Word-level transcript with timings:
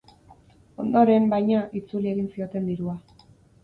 Ondoren, 0.85 1.29
baina, 1.35 1.63
itzuli 1.83 2.13
egin 2.17 2.29
zioten 2.35 2.71
dirua. 2.75 3.01